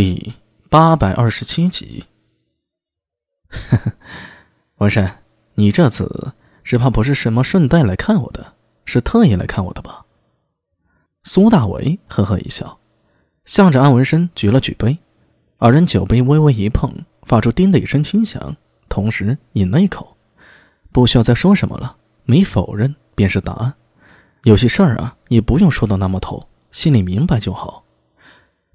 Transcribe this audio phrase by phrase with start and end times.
[0.00, 0.32] 第
[0.70, 2.04] 八百二十七集。
[4.78, 5.24] 文山，
[5.56, 10.06] 你这次只怕不是什么顺带来看我的，是特意来看我的吧？
[11.24, 12.78] 苏大为呵呵一笑，
[13.44, 14.96] 向着安文生举了举杯，
[15.56, 18.54] 二人酒杯微微一碰，发出“叮”的一声轻响，
[18.88, 20.16] 同时饮了一口。
[20.92, 23.74] 不需要再说什么了，没否认便是答案。
[24.44, 27.82] 有些事儿啊，也不用说的那么透，心里明白就好。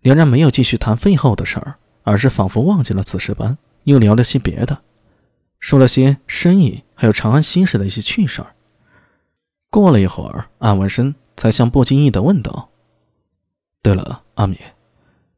[0.04, 4.82] 两人没有继续谈废后的事儿，而是仿佛忘记了此事般，又聊了些别的，
[5.60, 8.54] 说了些生意，还有长安新时的一些趣事儿。
[9.70, 12.70] 过了一会儿，安文生才像不经意的问道
[13.82, 14.58] ：“对了，阿米，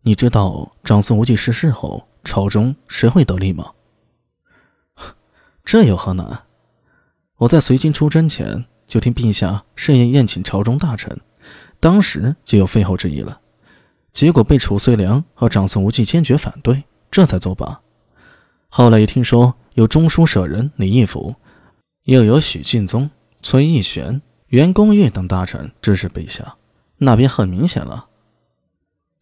[0.02, 3.72] 你知道长孙无忌逝世后，朝中谁会得力吗？”
[5.64, 6.42] 这有何难？
[7.38, 11.16] 我在随军出征前就听陛下盛宴宴请朝中大臣，
[11.80, 13.42] 当时就有废后之意了。
[14.16, 17.82] 结果被褚遂良和长孙无忌坚决反对，这才作罢。
[18.70, 21.36] 后来又听说有中书舍人李义府，
[22.06, 26.56] 又有许敬宗、崔义玄、袁公玉等大臣支持陛下，
[26.98, 28.06] 那便很明显了。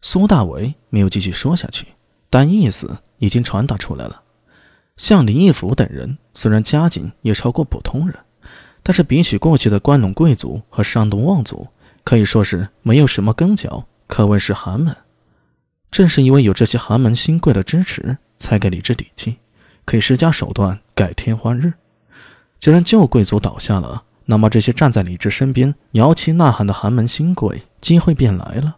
[0.00, 1.88] 苏大为没有继续说下去，
[2.30, 4.22] 但意思已经传达出来了。
[4.96, 8.16] 像李义府等人，虽然家境也超过普通人，
[8.84, 11.66] 但是比起过去的关陇贵族和山东望族，
[12.04, 13.84] 可以说是没有什么根脚。
[14.06, 14.96] 可谓是寒门，
[15.90, 19.38] 正是因为有这些寒门新贵的支持，才给李治底气，
[19.84, 21.72] 可以施加手段改天换日。
[22.60, 28.76] 既然旧贵族倒下了，那么这些站在李治身边摇旗呐喊的寒门新贵，机会便来了。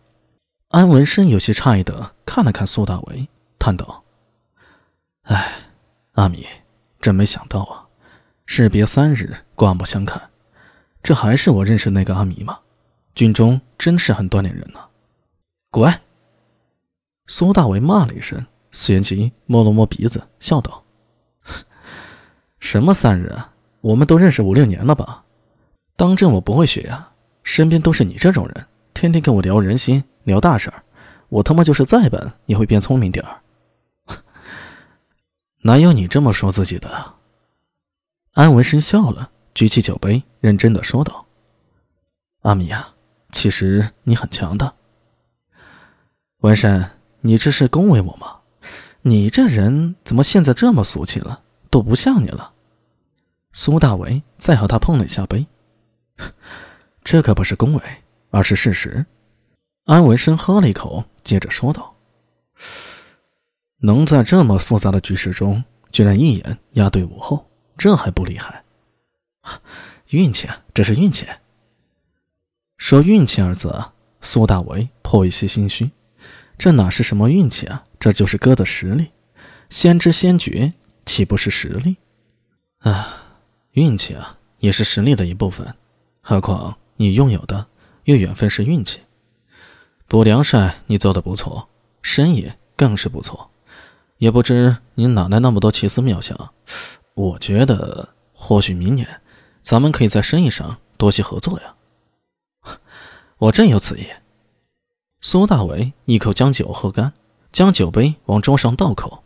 [0.71, 4.03] 安文生有些诧异的看了看苏大为，叹道
[5.25, 5.53] ：“哎，
[6.13, 6.45] 阿米，
[7.01, 7.87] 真没想到啊！
[8.47, 10.31] 士别三日，刮目相看，
[11.03, 12.59] 这还是我认识那个阿米吗？
[13.15, 14.81] 军中真是很锻炼人呢。”
[15.77, 16.01] 滚！
[17.27, 20.83] 苏大伟骂了一声，随即摸了摸鼻子，笑道
[22.59, 23.39] ：“什么三人？
[23.83, 25.27] 我们都认识五六年了吧？
[25.95, 27.11] 当真我不会学呀！
[27.43, 30.83] 身边都是你这种人，天天跟我聊人心、聊大事儿，
[31.29, 33.43] 我他妈就是再笨也会变聪明点儿。
[35.59, 37.17] 哪有你这么说自己的？”
[38.33, 41.27] 安文生笑了，举起酒杯，认真的说道
[42.41, 42.95] ：“阿米呀，
[43.31, 44.73] 其实你很强的。”
[46.47, 46.93] 文山，
[47.23, 48.37] 你这是恭维我吗？
[49.03, 51.43] 你这人怎么现在这么俗气了？
[51.71, 52.53] 都不像你了。
[53.53, 55.45] 苏大为再和他碰了一下杯，
[57.03, 57.83] 这可不是恭维，
[58.31, 59.05] 而是事实。
[59.87, 61.97] 安文生喝了一口，接着说道
[63.83, 67.45] ：“能在这么复杂的局势中，居然一眼压对武后，
[67.77, 68.63] 这还不厉害？
[70.11, 71.27] 运气啊，这是运气。
[72.77, 73.77] 说运气二字，
[74.21, 75.91] 苏大为颇有些心虚。”
[76.59, 77.85] 这哪是什么运气啊？
[78.01, 79.11] 这就是哥的实力，
[79.69, 80.73] 先知先觉，
[81.05, 81.97] 岂不是实力？
[82.79, 83.41] 啊，
[83.73, 85.75] 运气啊，也是实力的一部分。
[86.23, 87.67] 何况你拥有的
[88.05, 89.01] 又远非是运气。
[90.09, 91.69] 卜良帅，你做的不错，
[92.01, 93.51] 生意更是不错。
[94.19, 96.55] 也不知你哪来那么多奇思妙想。
[97.15, 99.21] 我觉得，或许明年
[99.61, 101.75] 咱们可以在生意上多些合作呀。
[103.39, 104.07] 我正有此意。
[105.21, 107.13] 苏大伟一口将酒喝干，
[107.51, 109.25] 将酒杯往桌上倒口。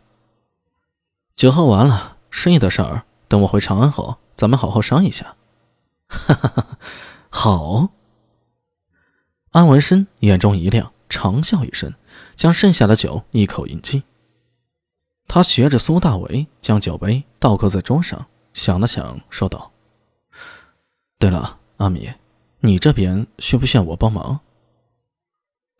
[1.35, 5.35] 酒喝完了，生意的事儿等我回长安后，咱们好好商议一下。
[6.07, 6.77] 哈哈哈！
[7.29, 7.89] 好。
[9.51, 11.93] 安文生眼中一亮，长笑一声，
[12.35, 14.01] 将剩下的酒一口饮尽。
[15.27, 19.71] 他学着苏大伟将酒杯倒扣在桌上，想了想，说道
[21.19, 22.11] ：“对了，阿米，
[22.59, 24.39] 你这边需不需要我帮忙？”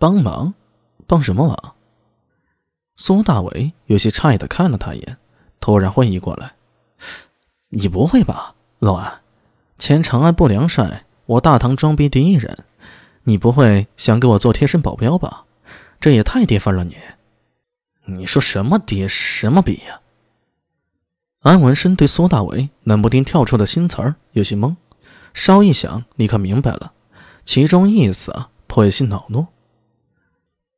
[0.01, 0.55] 帮忙？
[1.05, 1.75] 帮什么忙？
[2.95, 5.17] 苏大伟有些诧异的看了他一眼，
[5.59, 6.53] 突然会意过来
[7.69, 9.21] ：“你不会吧，老安？
[9.77, 12.65] 前长安不良帅，我大唐装逼第一人，
[13.25, 15.45] 你不会想给我做贴身保镖吧？
[15.99, 16.95] 这也太跌份了，你！
[18.05, 20.01] 你说什么爹什么逼呀？”
[21.41, 24.75] 安文生对苏大伟冷不丁跳出的新词儿有些懵，
[25.35, 26.91] 稍一想，立刻明白了，
[27.45, 29.45] 其中意思，颇有些恼怒。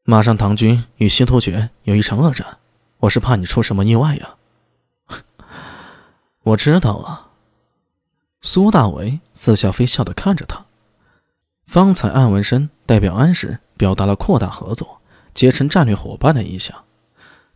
[0.06, 2.58] 马上，唐军与西突厥有一场恶战，
[3.00, 4.36] 我是怕你出什么意外呀。
[6.44, 7.30] 我知道啊。
[8.42, 10.66] 苏大为似笑非笑的看着他。
[11.66, 15.00] 方才安文生代表安氏表达了扩大合作、
[15.34, 16.84] 结成战略伙伴的意向，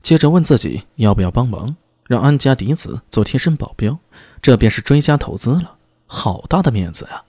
[0.02, 4.00] 接着问自己要不要帮忙，让安家嫡子做贴身保镖，
[4.42, 7.24] 这便是追加投资了，好大的面子呀！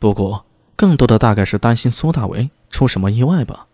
[0.00, 0.44] 不过，
[0.74, 3.68] 更多的大概是担心苏大为出什么意外吧。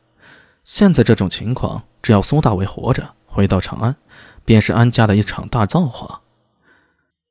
[0.66, 3.94] 现在这种情况，只要苏大为活着回到长安，
[4.44, 6.22] 便是安家的一场大造化。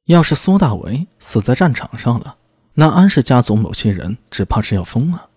[0.05, 2.37] 要是苏大为死在战场上了，
[2.75, 5.27] 那安氏家族某些人只怕是要疯了，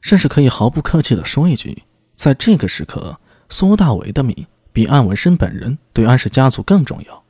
[0.00, 1.84] 甚至可以毫不客气地说一句：
[2.16, 7.22] 在这个时刻，苏大为的命比安文生本人对安氏家族更重要。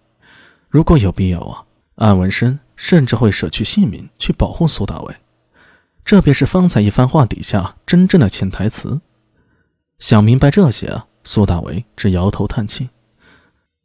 [0.71, 1.65] 如果有必要啊，
[1.97, 5.15] 安文生甚至会舍去性命去保护苏大为。
[6.03, 9.03] 这便是方才一番话底下真正的潜台词。
[9.99, 12.89] 想明白这些啊，苏大为只摇头叹气。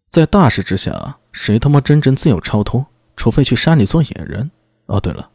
[0.09, 1.17] 在大势之下。
[1.33, 2.85] 谁他妈真正自有超脱？
[3.17, 4.51] 除非去山里做野人。
[4.85, 5.31] 哦，对了，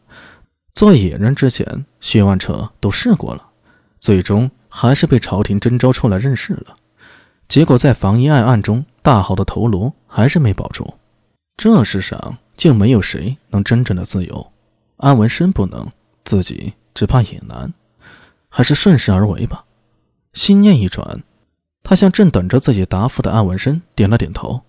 [0.73, 3.45] 做野人之前，薛万彻都试过了，
[3.99, 6.77] 最终还是被朝廷征召出来任事了。
[7.49, 10.93] 结果在防一案案中，大好的头颅还是没保住。
[11.57, 14.51] 这世上就没有谁能真正的自由。
[14.95, 15.85] 安文生不能，
[16.23, 17.73] 自己只怕也难。
[18.47, 19.65] 还是顺势而为吧。
[20.39, 21.21] 心念一转，
[21.83, 24.61] 他向正等着自己答复的安文生点了点头。